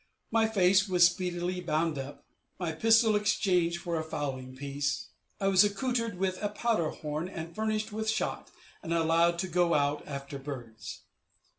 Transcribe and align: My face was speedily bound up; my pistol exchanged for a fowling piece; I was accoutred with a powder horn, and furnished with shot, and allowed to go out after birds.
My 0.31 0.47
face 0.47 0.87
was 0.89 1.05
speedily 1.05 1.61
bound 1.61 1.99
up; 1.99 2.25
my 2.59 2.71
pistol 2.71 3.15
exchanged 3.15 3.79
for 3.79 3.99
a 3.99 4.03
fowling 4.03 4.55
piece; 4.55 5.09
I 5.39 5.47
was 5.47 5.63
accoutred 5.63 6.17
with 6.17 6.41
a 6.41 6.49
powder 6.49 6.89
horn, 6.89 7.29
and 7.29 7.53
furnished 7.55 7.91
with 7.91 8.09
shot, 8.09 8.49
and 8.81 8.95
allowed 8.95 9.37
to 9.37 9.47
go 9.47 9.75
out 9.75 10.01
after 10.07 10.39
birds. 10.39 11.01